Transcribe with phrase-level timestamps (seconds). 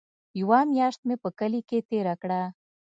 [0.39, 2.41] يوه مياشت مې په کلي کښې تېره کړه.